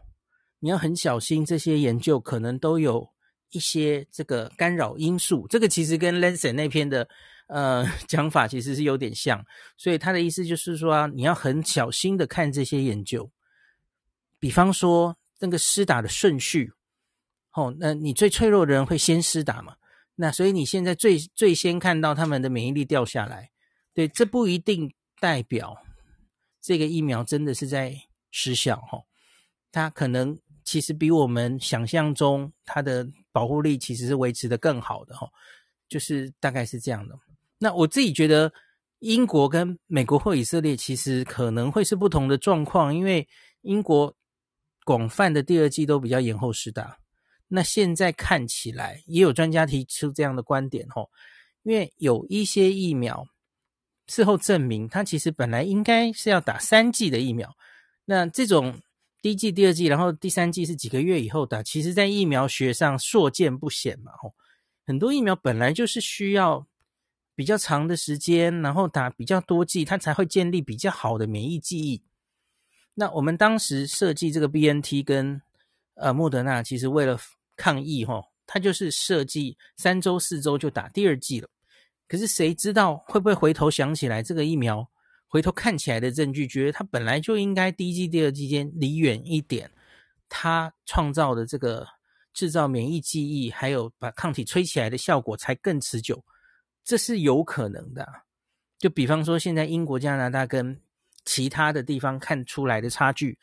[0.59, 3.07] 你要很小心，这些研究可能都有
[3.51, 5.47] 一些这个干扰因素。
[5.47, 7.07] 这个其实跟 Lancet 那篇的
[7.47, 9.45] 呃讲法其实是有点像，
[9.77, 13.31] 所以他的意思就是说，你要很小心的看这些研究。
[14.37, 16.71] 比方说那个施打的顺序，
[17.53, 19.75] 哦，那你最脆弱的人会先施打嘛？
[20.15, 23.49] 那所以你现在最最先看到他们的免疫力掉下来，
[23.93, 25.77] 对，这不一定代表
[26.61, 27.95] 这个疫苗真的是在
[28.31, 29.01] 失效哈，
[29.71, 35.29] 它可能其实比我们想象中它的保护力其实是维持得更好的哈，
[35.87, 37.17] 就是大概是这样的。
[37.57, 38.51] 那我自己觉得
[38.99, 43.25] 英国跟美国或以色列其实可能会是不同的状况，因为
[43.61, 44.13] 英国
[44.89, 46.97] 广泛的第二季都比较延后施打。
[47.47, 51.11] 那现在看起来，也有专家提出这样的观点吼，
[51.61, 53.23] 因为有一些疫苗
[54.07, 57.55] 事后证明，它其实本来应该是要打三剂的疫苗。
[58.05, 58.81] 那这种
[59.21, 64.33] 第一剂、第二剂，然后第三剂是几个月以后打，其实在疫苗学上硕见不鲜嘛吼。
[64.87, 66.65] 很多疫苗本来就是需要
[67.35, 72.01] 比较长的时间，然后打比较多剂，它才会建立比较好的免疫记忆。
[72.99, 75.41] 那我们当时设计这个 BNT 跟
[75.93, 77.17] 呃莫德纳，其实为了
[77.55, 81.47] 抗疫哈，他就是设计三周四周就打第二剂了。
[82.09, 84.85] 可是谁知道会不会回头想起来这个疫苗，
[85.29, 89.71] 回头看起来的证据，觉得它本来就应该第一剂、第二剂间离远一点，
[90.27, 91.87] 它创造的这个
[92.33, 96.21] 制造免疫记忆，还有把抗体吹起来的效果才更持久，
[96.83, 98.05] 这是有可能的。
[98.77, 100.77] 就比方说，现在英国、加拿大跟
[101.25, 103.37] 其他的地方看出来的差距。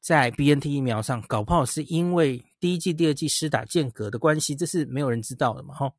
[0.00, 5.74] 在 BNT 疫苗上，搞不好是因为第一剂、第二剂施打间隔的关系，这是没有人知道的嘛？
[5.74, 5.92] 哈，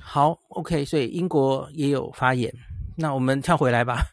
[0.00, 2.52] 好，OK，所以英国也有发言。
[2.96, 4.08] 那我们跳回来吧，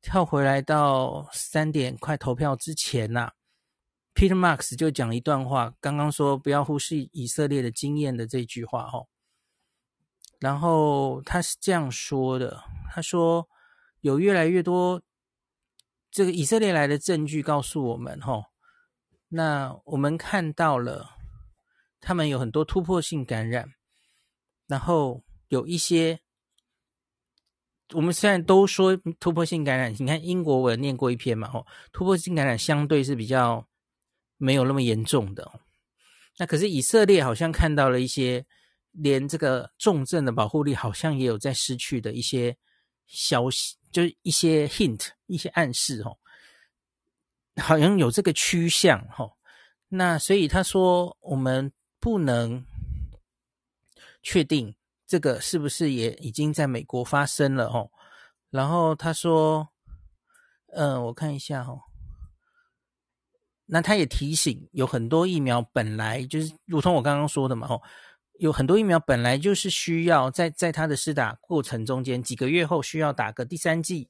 [0.00, 3.30] 跳回来到三点快投票之前呐
[4.14, 9.04] ，Peter Marks 就讲一段话，刚刚说不要忽视以色列的经验的这句话哈。
[10.40, 13.46] 然后他是这样说的，他说
[14.04, 15.00] 有越来越多。
[16.10, 18.44] 这个以色列来的证据告诉我们，吼，
[19.28, 21.16] 那我们看到了
[22.00, 23.66] 他们有很多突破性感染，
[24.66, 26.20] 然后有一些，
[27.94, 33.66] 我们虽然都说突破性感染，你看英国我有念过一篇嘛，吼，突破性感染相对是比较
[34.36, 35.50] 没有那么严重的，
[36.38, 38.44] 那可是以色列好像看到了一些
[38.92, 42.56] 连这个重症的保护力好像也有在失去的一些
[43.06, 43.76] 消息。
[43.92, 46.18] 就是一些 hint，一些暗示哦，
[47.62, 49.30] 好像有这个趋向哈。
[49.86, 52.66] 那所以他说，我们不能
[54.20, 54.74] 确定
[55.06, 57.88] 这个是不是也已经在美国发生了哦。
[58.50, 59.68] 然后他说，
[60.72, 61.78] 嗯，我看一下哈。
[63.66, 67.80] 那他也提醒，有很多疫苗本来就是如同我刚刚说的嘛，哦。
[68.38, 74.08] 有很多疫苗本来就是需要在在它的施打过程中间几个月后需要打个第三剂，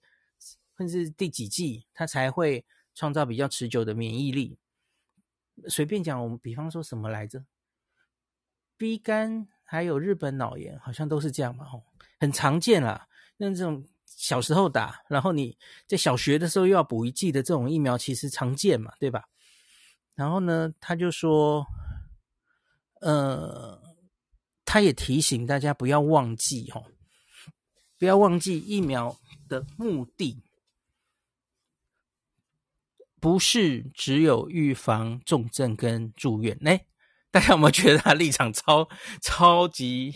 [0.79, 4.59] 甚至第几剂，它才会创造比较持久的免疫力。
[5.69, 7.45] 随便讲，我们比方说什么来着
[8.77, 11.85] ？B 肝还有日本脑炎，好像都是这样嘛，吼，
[12.19, 13.07] 很常见啦。
[13.37, 15.57] 那这种小时候打，然后你
[15.87, 19.29] 在小学的时候又要补一剂的这种疫苗，其实常见嘛，对吧？
[20.15, 21.67] 然后呢，他就说，
[23.01, 23.81] 呃，
[24.75, 26.85] 他也提醒大家不要忘记哦，
[27.97, 29.17] 不要忘记疫苗
[29.49, 30.43] 的目的。
[33.21, 36.87] 不是只有预防重症跟住院，哎，
[37.31, 38.89] 大家有没有觉得他立场超
[39.23, 40.13] 超级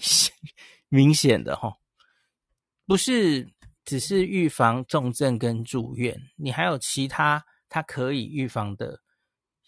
[0.88, 1.76] 明显的齁？
[2.84, 9.00] 不是只是预防重症跟住院，你还有其他他可以预防的，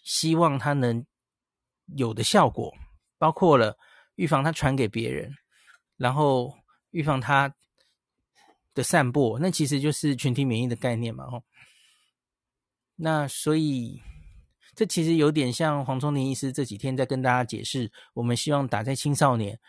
[0.03, 1.05] 希望他能
[1.95, 2.75] 有的效果，
[3.17, 3.77] 包括了
[4.21, 5.33] 预防它传给别人，
[5.97, 6.55] 然后
[6.91, 7.51] 预防它
[8.75, 11.43] 的散播，那其实就是群体免疫的概念嘛，吼。
[12.95, 13.99] 那所以，
[14.75, 19.59] 这其实有点像黄瑽宁医师这几天在跟大家解释，我们希望打在青少年，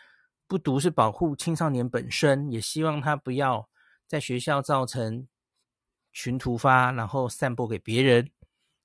[0.47, 3.67] 不独是保护青少年本身，也希望他不要
[4.05, 5.27] 在学校造成
[6.11, 8.29] 群突发，然后散播给别人。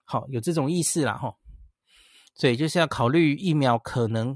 [0.04, 1.36] 好，有这种意思啦，吼。
[2.34, 4.34] 所以就是要考虑疫苗，可能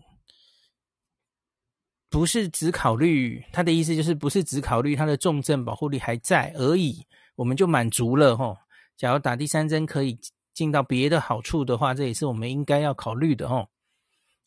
[2.12, 8.54] 不是只考虑他的意思，就是不是只考虑他的重症保护力还在而已，我们就满足了，齁。
[8.98, 10.18] 假如打第三针可以
[10.52, 13.66] 进到别的好处的话，这也是我们应该要考虑的哦。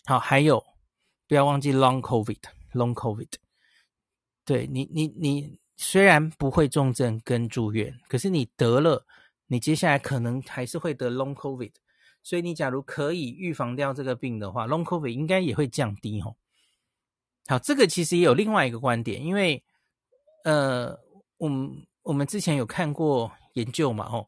[0.06, 0.64] 好，还有
[1.28, 3.30] 不要忘记 long COVID，long COVID。
[4.46, 9.04] 对你，你，你虽然不会重症跟住院，可是你得了，
[9.48, 11.72] 你接下来可能还是会得 long COVID。
[12.22, 16.36] 所以你假如可以预防掉这个病的话，long COVID 应该也会降低哦。
[17.48, 19.64] 好，这个其实也有另外一个观点，因为
[20.44, 20.98] 呃，
[21.38, 21.72] 我们
[22.04, 23.32] 我们之前有看过。
[23.56, 24.28] 研究嘛，哦，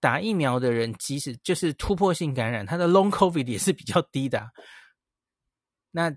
[0.00, 4.50] 打疫苗的人，即使就是突破性感染，他的 long COVID 也是比较低的。
[5.90, 6.14] 那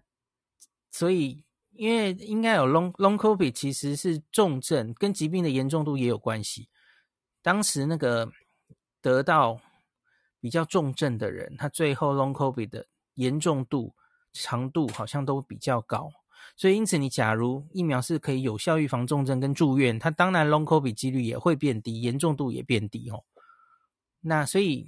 [0.91, 1.41] 所以，
[1.71, 6.67] 因为应该有 long long COVID，其实是重症，跟疾病的严重度也有关系。
[7.41, 8.29] 当时那个
[9.01, 9.57] 得到
[10.41, 13.95] 比较重症的人，他最后 long COVID 的严重度、
[14.33, 16.11] 长度好像都比较高。
[16.55, 23.23] 所以，因此，你假如疫苗是可以有效预防重症跟住院，它当然 long COVID 几率也会变低，严重度也变低哦。
[24.21, 24.87] 那所以，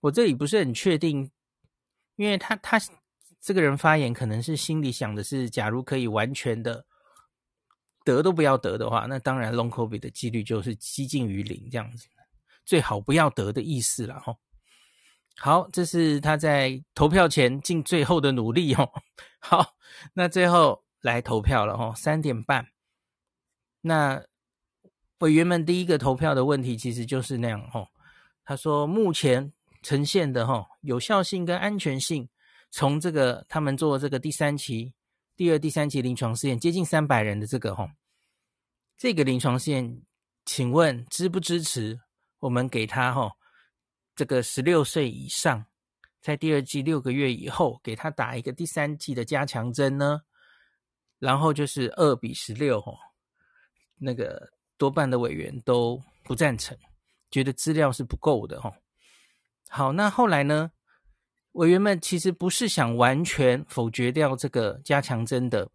[0.00, 1.30] 我这里不是很确定，
[2.16, 2.78] 因为他他
[3.40, 6.84] 这个人发言可能是心里想的是，假如可以完全的
[8.04, 12.06] 得都不要得的话，那当然 long COVID 的几率就是接近于零这样子，
[12.66, 14.36] 最好不要得的意思了哈。
[15.38, 18.90] 好，这是他在投票前尽最后的努力哦。
[19.40, 19.74] 好，
[20.12, 22.66] 那最后来投票了哦，三点半。
[23.80, 24.22] 那
[25.18, 27.88] 委员们第一个投票的问题其实就是那样哦。
[28.44, 32.28] 他说目前呈现的哈有效性跟安全性，
[32.70, 34.92] 从这个他们做这个第三期、
[35.36, 37.88] 第二、第三期临床试验，接近三百人的这个哈，
[38.96, 40.02] 这个临床试验，
[40.44, 42.00] 请问支不支持
[42.40, 43.32] 我们给他哈？
[44.16, 45.64] 这个十六岁以上，
[46.20, 50.20] 在第二剂六个月以后，给他打一个第三剂的加强针呢？
[51.20, 52.98] 然后就是二比十六哦，
[53.96, 56.76] 那个多半的委员都不赞成，
[57.30, 58.74] 觉得资料是不够的哦。
[59.68, 60.72] 好，那后来呢？
[61.52, 65.68] 委员们其实不是想完全否决掉这个加强针的。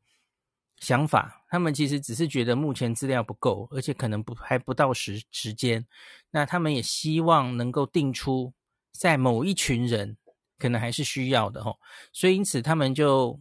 [0.80, 5.86] 想法，他们其实只是觉得目前资料不够，而且可能不还不到时时间。
[6.32, 8.54] 那他们也希望能够定出
[8.92, 10.18] 在某一群人
[10.58, 11.78] 可能还是需要的吼，
[12.12, 13.40] 所以因此他们就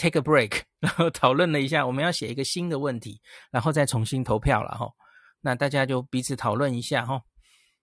[0.00, 4.94] take a break， 然后讨论了一下，我们要写一个新的问题，然后再重新投票了吼。
[5.42, 7.20] 那大家就彼此讨论一下吼。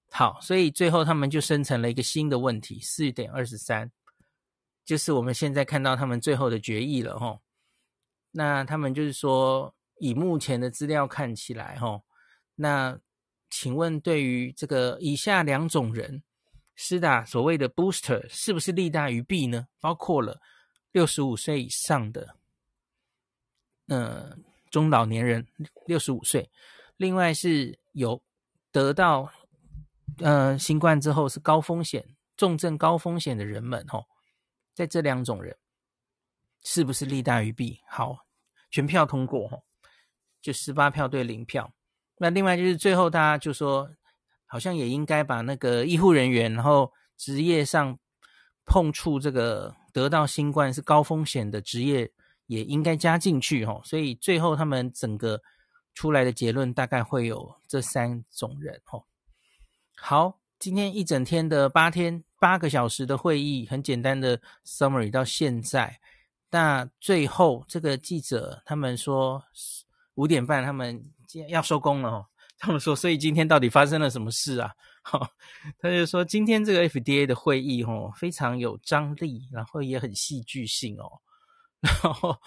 [0.09, 3.91] 好，所以最后他们就生成了一个新的问题，四点二十三，
[4.85, 7.41] 就是我们现在看到他们最后的决议了吼。
[8.31, 12.01] 那他们就是说，以目前的资料看起来，哈，
[12.55, 12.97] 那
[13.49, 16.23] 请问对于这个以下两种人，
[16.75, 19.67] 施打所谓的 booster 是不是利大于弊呢？
[19.81, 20.39] 包括了
[20.97, 22.35] 六十五岁以上的，
[23.85, 24.35] 呃，
[24.71, 25.47] 中老年人，
[25.85, 26.49] 六十五岁，
[26.95, 28.19] 另外是有
[28.71, 29.31] 得到
[30.17, 32.03] 呃新冠之后是高风险、
[32.35, 34.03] 重症高风险的人们，哈，
[34.73, 35.55] 在这两种人
[36.63, 37.79] 是不是利大于弊？
[37.87, 38.25] 好。
[38.71, 39.63] 全票通过，
[40.41, 41.71] 就十八票对零票。
[42.17, 43.87] 那另外就是最后大家就说，
[44.47, 47.97] 好像也应该把那个医护人员，然后职业上
[48.65, 52.07] 碰触这个得到新冠是高风险的职业，
[52.45, 53.81] 也应该加进去哈。
[53.83, 55.41] 所以最后他们整个
[55.95, 59.01] 出来的结论大概会有这三种人哈。
[59.95, 65.99] 好，今天一整天的八天八个小时的会议，很简单的 summary 到现在。
[66.51, 69.43] 那最后，这个记者他们说，
[70.13, 71.03] 五点半他们
[71.49, 72.25] 要收工了哦。
[72.59, 74.71] 他们说，所以今天到底发生了什么事啊？
[75.09, 75.31] 好，
[75.79, 81.21] 他就说今天这个 FDA 的会议哦，非常有张力，然后也很戏剧性哦。
[81.79, 82.37] 然后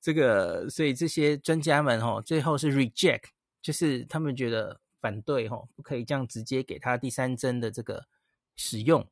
[0.00, 3.24] 这个，所以这些专家们哦，最后是 reject，
[3.60, 8.06] 就是他们觉得反对哦，不可以这样直接给他第三针的这个
[8.54, 9.04] 使用。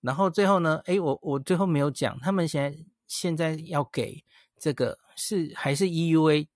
[0.00, 2.76] 然后最后呢，诶，我我最后没有讲，他们现在
[3.06, 4.24] 现在要给
[4.58, 6.48] 这个是还是 EUA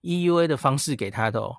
[0.00, 1.58] EUA 的方式给他的哦。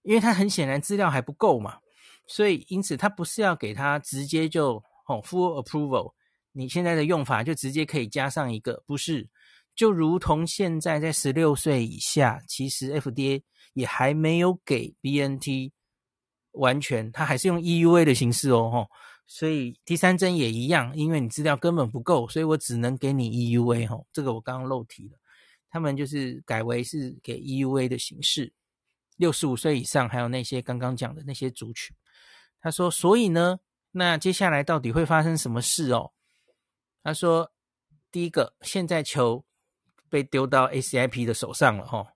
[0.00, 1.78] 因为他很显然资料还不够嘛，
[2.26, 6.12] 所以因此他不是要给他直接就哦 full approval，
[6.52, 9.28] 你现在的用法就直接可以加上一个，不是，
[9.74, 13.42] 就如同现在在十六岁以下，其实 FDA
[13.74, 15.72] 也还没有给 BNT
[16.52, 18.90] 完全，他还是用 EUA 的形式哦，吼，
[19.26, 25.18] 所以第三针也一样，因为你资料根本不够，所以我只能给你 EUA 哦，这个我刚刚漏提了，
[25.68, 28.52] 他们就是改为是给 EUA 的形式。
[29.16, 31.94] 六十五岁以上，还有那些刚刚讲的那些族群，
[32.64, 33.60] 他说，所以呢，
[33.90, 36.12] 那接下来到底会发生什么事哦？
[37.02, 37.52] 他说，
[38.10, 39.44] 第一个，现在球
[40.08, 42.06] 被丢到 ACIP 的手上了哈，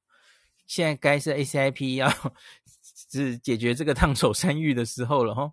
[0.67, 2.11] 现在该是 ACIP 要
[3.13, 5.53] 是解决这个烫手山芋的时候了哈。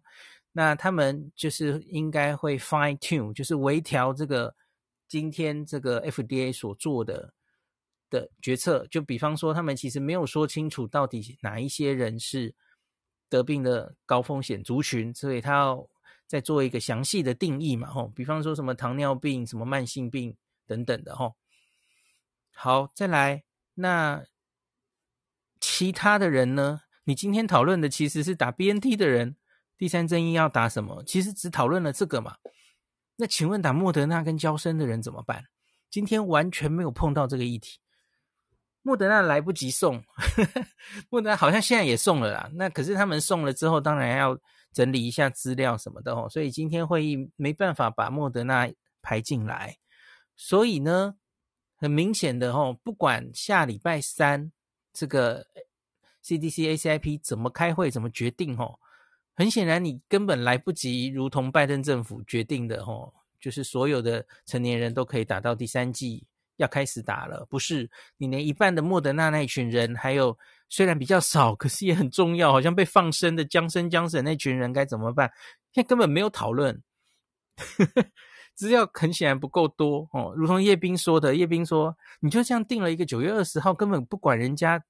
[0.53, 4.55] 那他们就是应该会 fine tune，就是微调这个
[5.09, 7.33] 今天这个 FDA 所做的。
[8.07, 12.53] 的决策，就比方说，他们其实没有说清楚到底哪一些人是
[13.29, 15.87] 得病的高风险族群，所以他要
[16.27, 21.35] 再做一个详细的定义嘛，吼，比方说什么糖尿病、什么慢性病等等的，吼。
[22.53, 23.43] 好，再来，
[23.75, 24.23] 那
[25.59, 26.81] 其他的人呢？
[27.03, 29.35] 你今天讨论的其实是打 BNT 的人，
[29.77, 31.03] 第三针要打什么？
[31.03, 32.37] 其实只讨论了这个嘛。
[33.17, 35.45] 那请问打莫德纳跟娇生的人怎么办？
[35.89, 37.79] 今天完全没有碰到这个议题。
[38.85, 39.95] 莫德纳来不及送，
[41.09, 42.47] 莫德纳好像现在也送了啦。
[42.53, 44.37] 那可是他们送了之后，当然要
[44.71, 46.29] 整理一下资料什么的哦。
[46.29, 48.71] 所以今天会议没办法把莫德纳
[49.01, 49.75] 排进来。
[50.35, 51.15] 所以呢，
[51.75, 54.51] 很明显的哦，不管下礼拜三
[54.93, 55.47] 这个
[56.23, 58.77] CDC ACIP 怎么开会、怎么决定哦，
[59.33, 66.27] 很显然你根本来不及，如同拜登政府决定的哦，就是所有的成年人都可以打到第三剂。
[66.57, 70.37] 要开始打了，不是你连一半的莫德纳那一群人，还有
[70.69, 75.31] 虽然比较少，可是也很重要，好像被放生的江生江省那群人该怎么办？
[75.73, 76.81] 现在根本没有讨论，
[78.55, 80.33] 资料很显然不够多哦。
[80.35, 84.81] 如同叶斌说的，叶斌说你就这样定了一个九月二十号，根本不管人家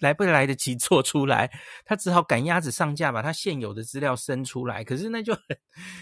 [0.00, 1.50] 来不来得及做出来，
[1.86, 4.84] 他只好赶鸭子上架，把他现有的资料生出来。
[4.84, 5.42] 可是那就很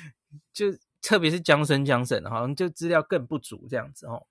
[0.53, 0.67] 就
[1.01, 4.27] 特别是江生江省，好像就资料更不足这样子哦。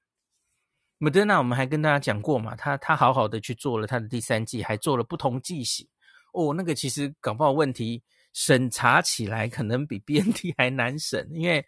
[1.04, 5.88] 莫德纳，我们还跟大家讲过嘛，他他好好的去做了他的第三剂，还做了不同剂型
[6.32, 6.54] 哦。
[6.54, 11.66] 那个其实搞不好问题审查起来可能比 BNT 还难审，因为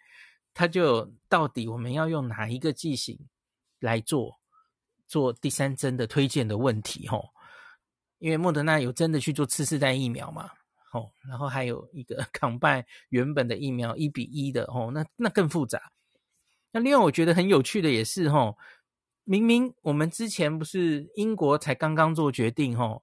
[0.54, 3.18] 他就到底我们要用哪一个剂型
[3.80, 4.32] 来做
[5.08, 7.28] 做第三针的推荐的问题吼。
[8.18, 10.48] 因为莫德纳有真的去做次世代疫苗嘛，
[10.92, 15.82] 吼，然后还有一个 combine 原本的疫苗一比一的吼，那那更复杂。
[16.70, 18.56] 那另外我觉得很有趣的也是吼。
[19.24, 23.02] 明明我们之前不是英国才刚刚做决定齁，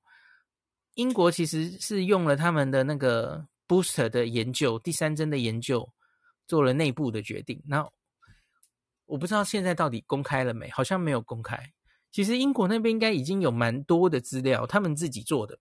[0.94, 5.92] 英国其实是用了他们的那个 booster 的研究，第三针的研究
[6.48, 7.62] 做了内部的决定。
[7.66, 7.90] 那
[9.08, 10.70] 我不知道现在到底公开了没？
[10.70, 11.74] 好像没有公开。
[12.12, 15.58] 其实英国那边应该已经有蛮多的资料，他们自己做的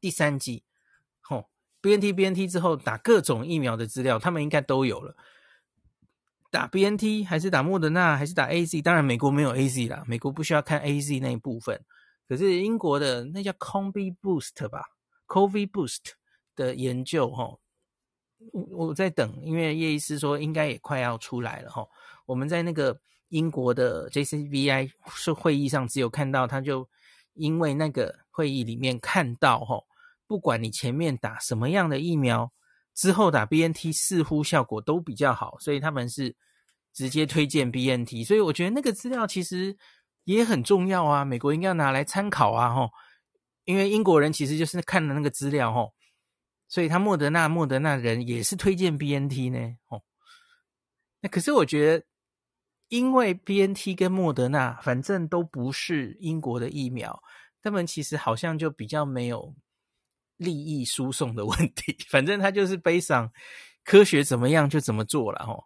[0.00, 0.64] 第三剂，
[1.22, 1.44] 齁
[1.82, 5.16] ，BNT BNT 之后打各种疫苗的资料，他们应该都有了。
[6.50, 8.82] 打 BNT 还是打莫德纳还是打 AZ？
[8.82, 11.80] 当然美国没有 AZ 啦，美国不需要看 AZ 那一部分。
[12.28, 14.82] 可是英国的那叫 COVID Boost 吧
[15.28, 15.98] ，COVID Boost
[16.56, 17.56] 的研究哈，
[18.52, 21.86] 我我在等，因为叶医师说应该也快要出来了哈。
[22.26, 26.88] 我们在那个英国的 JCVI 是会议上只有看到，他就
[27.34, 29.80] 因为那个会议里面看到哈，
[30.26, 32.52] 不管你前面打什么样的疫苗。
[32.94, 36.36] 之后打 BNT 似乎效果都比较好，所以他们是
[36.92, 38.26] 直接推荐 BNT。
[38.26, 39.76] 所以我觉得那个资料其实
[40.24, 42.90] 也很重要啊，美国应该要拿来参考啊，吼，
[43.64, 45.94] 因为英国人其实就是看了那个资料，吼，
[46.68, 50.02] 所以他莫德纳莫德纳人也是推荐 BNT 呢，吼。
[51.20, 52.04] 那可是我觉得，
[52.88, 57.22] 因为 BNT 跟莫德纳反正都不是英国的疫苗，
[57.62, 59.54] 他们其实好像就比较没有。
[60.40, 63.30] 利益输送的问题， 反正他就是背上
[63.84, 65.64] 科学怎么样就怎么做了吼。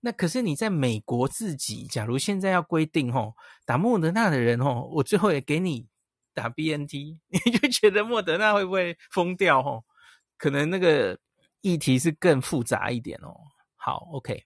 [0.00, 5.86] 那可是你在美国自己，假如现在要规定吼，打莫德纳的人吼，我最后也给你
[6.34, 9.60] 打 BNT， 你就觉得莫德纳会不会疯掉？
[9.60, 9.84] 哦，
[10.36, 11.16] 可能那个
[11.60, 13.32] 议题是更复杂一点哦。
[13.76, 14.42] 好，OK，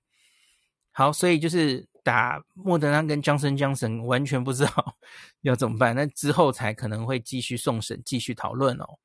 [0.93, 4.97] 好，所以就是打莫德纳跟江森江森完全不知道
[5.41, 8.99] 要怎么办，那之后才可能会继续送审，继续讨论哦。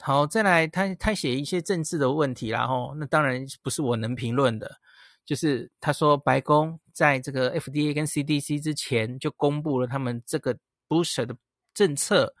[0.00, 4.78] 好，再来，他他写一些政治的问题，然后那当然不是我能评论的。
[5.24, 11.36] 就是他说，白宫在这个 FDA 跟 CDC 之前就公布了他们这个 booster 的
[11.72, 12.34] 政策，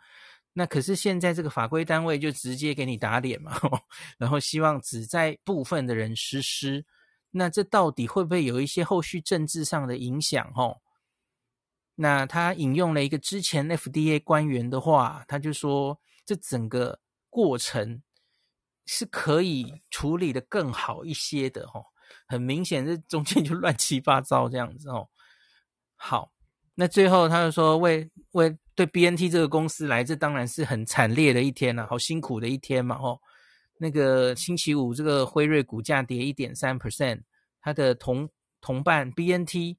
[0.52, 3.56] 那可是现在这个法规单位就直接给你打脸嘛，
[4.18, 6.84] 然后希望只在部分的人实施，
[7.30, 10.52] 那这到底会不会有一些后续政治上的影响？
[10.56, 10.80] 哦，
[11.94, 16.98] 那他引用了一个之前 FDA 官员的话，他就说，这整个
[17.32, 18.02] 过程
[18.84, 21.86] 是可以处理得更好一些的，哦。
[22.26, 25.08] 很明显，这中间就乱七八糟这样子哦。
[25.96, 26.30] 好，
[26.74, 32.96] 那最后他就说为，为为对 BNT 这个公司来，这当然是很惨烈的一天了，好辛苦的一天嘛。
[32.96, 33.18] 哦，
[33.78, 37.22] 那个星期五，这个辉瑞股价跌一点三 percent，
[37.62, 38.28] 它的同
[38.60, 39.78] 同伴 BNT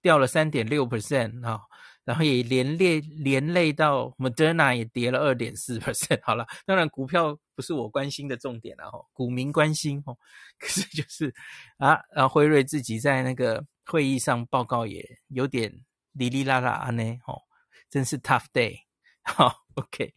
[0.00, 1.60] 掉了三点六 percent 啊。
[2.06, 6.20] 然后也连累连累到 Moderna 也跌了二点四 percent。
[6.22, 10.16] 好了，当然股票不是我关心的重点了哈，股民关心哦。
[10.56, 11.34] 可是就是
[11.78, 17.42] 啊，然后辉瑞自己在那个会议上报告也有点哩哩啦啦呢，哦，
[17.90, 18.82] 真是 tough day。
[19.22, 20.14] 好，OK，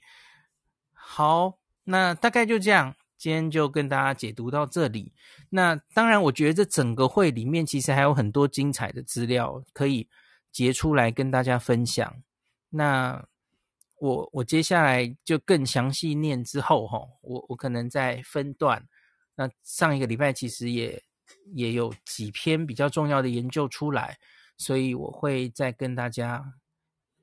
[0.93, 5.11] 好，那大概就这样，今天就跟大家解读到这里。
[5.49, 10.07] 那当然，我觉得这整个会里面其实还有很多精彩的资料可以。
[10.51, 12.21] 截出来跟大家分享。
[12.69, 13.23] 那
[13.97, 18.87] 我我接下来就更详细念之后哈，我我可能再分段。
[19.35, 21.01] 那上一个礼拜其实也
[21.53, 24.17] 也有几篇比较重要的研究出来，
[24.57, 26.53] 所以我会再跟大家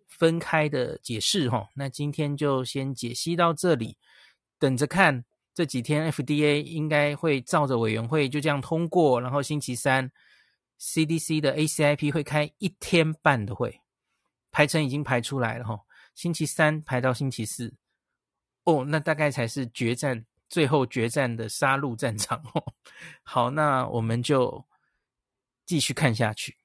[0.07, 1.69] 分开的解释哈。
[1.75, 3.97] 那今天就先解析到这里，
[4.59, 5.25] 等着看
[5.55, 10.11] 这几天 FDA 应该会照着委员会就这样通过，然后星期三。
[10.81, 13.81] CDC 的 ACIP 会开一天半的会，
[14.51, 15.81] 排程已经排出来了哈，
[16.15, 17.75] 星期三排到星期四，
[18.65, 22.73] 哦，那大概才是决战，最后决战的杀戮战场哦。
[23.23, 24.67] 好，那我们就
[25.65, 26.57] 继续看下去。